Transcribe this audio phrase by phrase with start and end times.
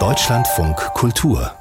[0.00, 1.52] Deutschlandfunk Kultur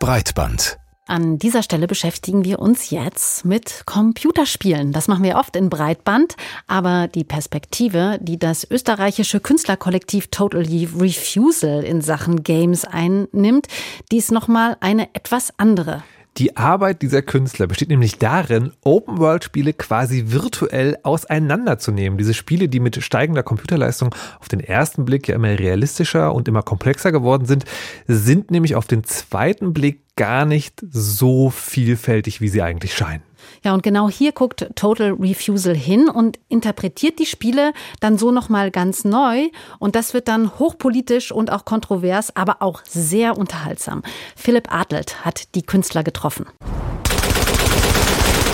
[0.00, 4.92] Breitband an dieser Stelle beschäftigen wir uns jetzt mit Computerspielen.
[4.92, 6.36] Das machen wir oft in Breitband,
[6.66, 13.66] aber die Perspektive, die das österreichische Künstlerkollektiv Totally Refusal in Sachen Games einnimmt,
[14.10, 16.02] die ist nochmal eine etwas andere.
[16.38, 22.16] Die Arbeit dieser Künstler besteht nämlich darin, Open-World-Spiele quasi virtuell auseinanderzunehmen.
[22.16, 26.62] Diese Spiele, die mit steigender Computerleistung auf den ersten Blick ja immer realistischer und immer
[26.62, 27.66] komplexer geworden sind,
[28.06, 33.22] sind nämlich auf den zweiten Blick gar nicht so vielfältig, wie sie eigentlich scheinen.
[33.64, 38.70] Ja, und genau hier guckt Total Refusal hin und interpretiert die Spiele dann so nochmal
[38.70, 39.48] ganz neu.
[39.78, 44.02] Und das wird dann hochpolitisch und auch kontrovers, aber auch sehr unterhaltsam.
[44.36, 46.46] Philipp Adelt hat die Künstler getroffen.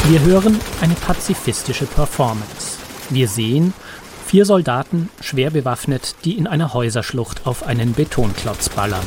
[0.09, 2.79] Wir hören eine pazifistische Performance.
[3.11, 3.73] Wir sehen
[4.27, 9.05] vier Soldaten, schwer bewaffnet, die in einer Häuserschlucht auf einen Betonklotz ballern.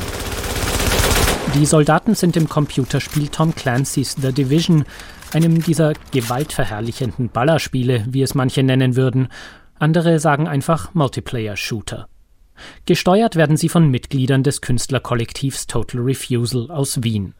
[1.54, 4.84] Die Soldaten sind im Computerspiel Tom Clancy's The Division,
[5.34, 9.28] einem dieser gewaltverherrlichenden Ballerspiele, wie es manche nennen würden.
[9.78, 12.08] Andere sagen einfach Multiplayer-Shooter.
[12.86, 17.34] Gesteuert werden sie von Mitgliedern des Künstlerkollektivs Total Refusal aus Wien.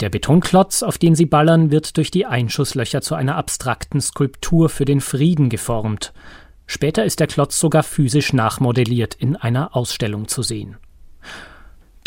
[0.00, 4.84] Der Betonklotz, auf den sie ballern, wird durch die Einschusslöcher zu einer abstrakten Skulptur für
[4.84, 6.12] den Frieden geformt.
[6.66, 10.76] Später ist der Klotz sogar physisch nachmodelliert in einer Ausstellung zu sehen.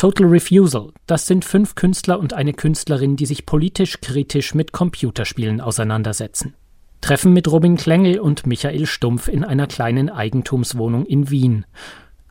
[0.01, 5.61] Total Refusal, das sind fünf Künstler und eine Künstlerin, die sich politisch kritisch mit Computerspielen
[5.61, 6.55] auseinandersetzen.
[7.01, 11.67] Treffen mit Robin Klengel und Michael Stumpf in einer kleinen Eigentumswohnung in Wien.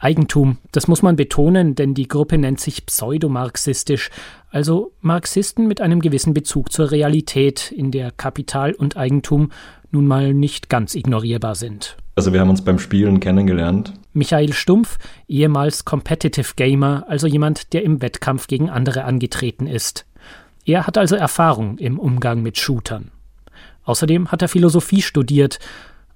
[0.00, 4.10] Eigentum, das muss man betonen, denn die Gruppe nennt sich pseudomarxistisch,
[4.50, 9.52] also Marxisten mit einem gewissen Bezug zur Realität, in der Kapital und Eigentum
[9.90, 11.98] nun mal nicht ganz ignorierbar sind.
[12.16, 13.92] Also wir haben uns beim Spielen kennengelernt.
[14.14, 14.96] Michael Stumpf,
[15.28, 20.06] ehemals Competitive Gamer, also jemand, der im Wettkampf gegen andere angetreten ist.
[20.64, 23.10] Er hat also Erfahrung im Umgang mit Shootern.
[23.84, 25.58] Außerdem hat er Philosophie studiert.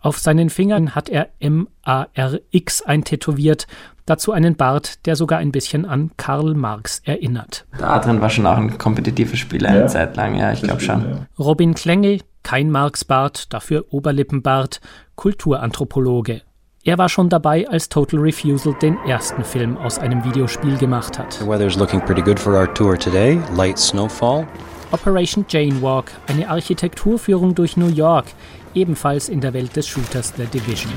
[0.05, 3.67] Auf seinen Fingern hat er M-A-R-X eintätowiert,
[4.05, 7.65] dazu einen Bart, der sogar ein bisschen an Karl Marx erinnert.
[7.81, 11.01] Adrian war schon auch ein kompetitiver Spieler eine ja, Zeit lang, ja, ich glaube schon.
[11.01, 11.27] Ja.
[11.39, 14.83] Robin Klengel, kein Marx-Bart, dafür Oberlippenbart,
[15.15, 16.43] Kulturanthropologe.
[16.85, 21.33] Er war schon dabei, als Total Refusal den ersten Film aus einem Videospiel gemacht hat.
[21.33, 23.41] The weather's looking pretty good for our tour today.
[23.57, 24.47] Light snowfall.
[24.93, 28.27] Operation Jane Walk, eine Architekturführung durch New York,
[28.75, 30.93] ebenfalls in der Welt des Shooters The Division.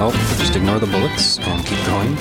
[0.00, 2.16] Oh, just ignore the bullets and keep going.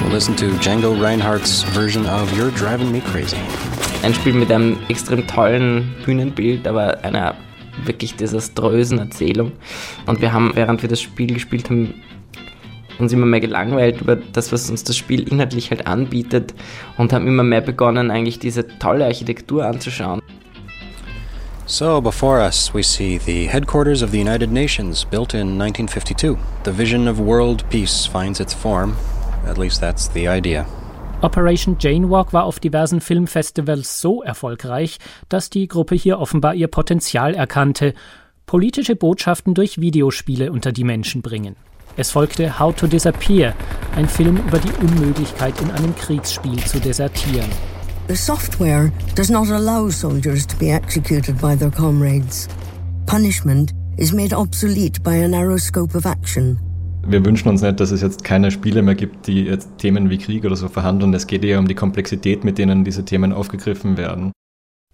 [0.00, 3.36] We'll listen to Django Reinhardt's version of You're Driving Me Crazy.
[4.02, 7.34] Ein Spiel mit einem extrem tollen Bühnenbild, aber einer
[7.84, 9.52] wirklich desaströsen Erzählung.
[10.06, 12.02] Und wir haben, während wir das Spiel gespielt haben,
[12.98, 16.54] uns immer mehr gelangweilt über das, was uns das Spiel inhaltlich halt anbietet
[16.98, 20.20] und haben immer mehr begonnen, eigentlich diese tolle Architektur anzuschauen.
[21.66, 26.36] So, before us, we see the headquarters of the United Nations, built in 1952.
[26.64, 28.94] The vision of world peace finds its form.
[29.46, 30.66] At least that's the idea.
[31.22, 34.98] Operation Jane Walk war auf diversen Filmfestivals so erfolgreich,
[35.30, 37.94] dass die Gruppe hier offenbar ihr Potenzial erkannte,
[38.44, 41.56] politische Botschaften durch Videospiele unter die Menschen bringen.
[41.96, 43.54] Es folgte How to Disappear,
[43.94, 47.48] ein Film über die Unmöglichkeit, in einem Kriegsspiel zu desertieren.
[48.08, 52.48] The software does not allow soldiers to be executed by their comrades.
[53.06, 56.58] Punishment is made obsolete by a narrow scope of action.
[57.06, 60.18] Wir wünschen uns nicht, dass es jetzt keine Spiele mehr gibt, die jetzt Themen wie
[60.18, 61.14] Krieg oder so verhandeln.
[61.14, 64.32] Es geht eher um die Komplexität, mit denen diese Themen aufgegriffen werden.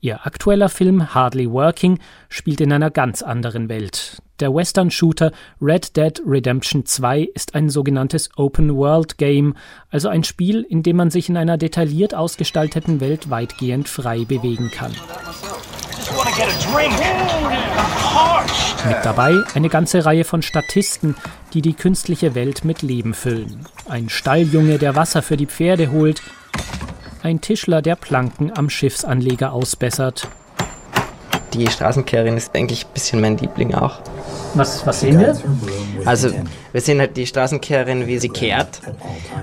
[0.03, 1.99] Ihr aktueller Film Hardly Working
[2.31, 4.23] spielt in einer ganz anderen Welt.
[4.41, 5.31] Der Western-Shooter
[5.61, 9.57] Red Dead Redemption 2 ist ein sogenanntes Open-World-Game,
[9.91, 14.71] also ein Spiel, in dem man sich in einer detailliert ausgestalteten Welt weitgehend frei bewegen
[14.71, 14.93] kann.
[18.89, 21.15] Mit dabei eine ganze Reihe von Statisten,
[21.53, 23.67] die die künstliche Welt mit Leben füllen.
[23.87, 26.23] Ein Stalljunge, der Wasser für die Pferde holt,
[27.23, 30.29] ein Tischler, der Planken am Schiffsanleger ausbessert.
[31.55, 33.99] Die Straßenkehrerin ist eigentlich ein bisschen mein Liebling auch.
[34.55, 35.37] Was, was sehen wir?
[36.05, 36.31] Also
[36.73, 38.81] wir sehen halt die Straßenkehrerin, wie sie kehrt.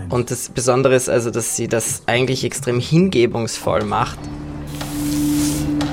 [0.10, 4.20] Und das Besondere ist also, dass sie das eigentlich extrem hingebungsvoll macht.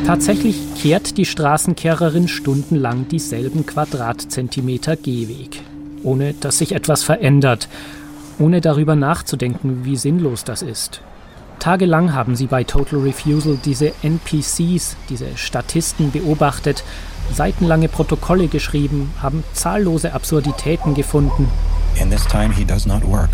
[0.07, 5.63] Tatsächlich kehrt die Straßenkehrerin stundenlang dieselben Quadratzentimeter Gehweg,
[6.03, 7.69] ohne dass sich etwas verändert,
[8.39, 11.01] ohne darüber nachzudenken, wie sinnlos das ist.
[11.65, 16.85] Tagelang haben sie bei Total Refusal diese NPCs, diese Statisten beobachtet,
[17.33, 21.49] seitenlange Protokolle geschrieben, haben zahllose Absurditäten gefunden.
[21.99, 23.31] In this time he does not work,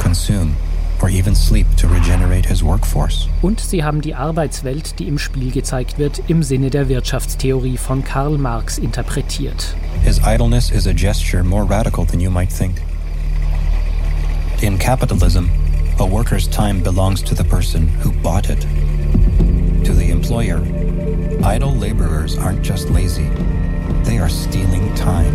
[0.00, 0.54] consume
[1.02, 3.28] or even sleep to regenerate his workforce.
[3.42, 8.04] Und sie haben die Arbeitswelt, die im Spiel gezeigt wird, im Sinne der Wirtschaftstheorie von
[8.04, 9.74] Karl Marx interpretiert.
[10.04, 12.76] His idleness is a gesture more radical than you might think.
[14.60, 15.46] In capitalism,
[16.00, 18.60] a worker's time belongs to the person who bought it.
[19.84, 20.60] To the employer,
[21.44, 23.28] idle laborers aren't just lazy,
[24.02, 25.34] they are stealing time.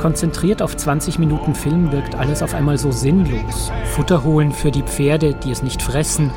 [0.00, 3.72] Konzentriert auf 20 Minuten Film wirkt alles auf einmal so sinnlos.
[3.94, 6.30] Futter holen für die Pferde, die es nicht fressen,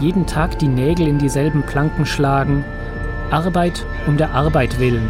[0.00, 2.64] jeden Tag die Nägel in dieselben Planken schlagen.
[3.30, 5.08] Arbeit um der Arbeit willen.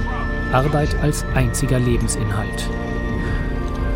[0.53, 2.71] Arbeit als einziger Lebensinhalt.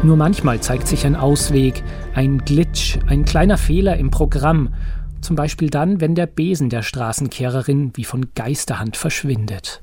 [0.04, 1.82] Nur manchmal zeigt sich ein Ausweg,
[2.14, 4.72] ein Glitch, ein kleiner Fehler im Programm.
[5.20, 9.82] Zum Beispiel dann, wenn der Besen der Straßenkehrerin wie von Geisterhand verschwindet.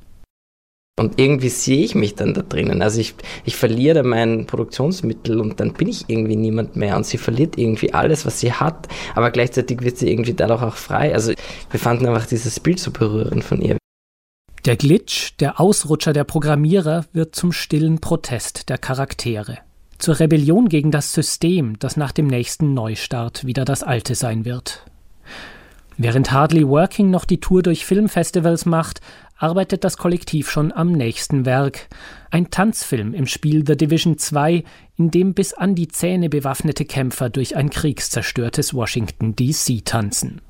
[0.97, 2.81] Und irgendwie sehe ich mich dann da drinnen.
[2.81, 6.95] Also ich, ich verliere mein Produktionsmittel und dann bin ich irgendwie niemand mehr.
[6.95, 10.75] Und sie verliert irgendwie alles, was sie hat, aber gleichzeitig wird sie irgendwie dadurch auch
[10.75, 11.13] frei.
[11.13, 11.33] Also
[11.69, 13.75] wir fanden einfach dieses Bild so berührend von ihr.
[14.63, 19.57] Der Glitch, der Ausrutscher der Programmierer wird zum stillen Protest der Charaktere.
[19.97, 24.85] Zur Rebellion gegen das System, das nach dem nächsten Neustart wieder das alte sein wird.
[25.97, 28.99] Während Hardly Working noch die Tour durch Filmfestivals macht,
[29.37, 31.87] arbeitet das Kollektiv schon am nächsten Werk.
[32.31, 34.63] Ein Tanzfilm im Spiel The Division 2,
[34.97, 40.41] in dem bis an die Zähne bewaffnete Kämpfer durch ein kriegszerstörtes Washington DC tanzen.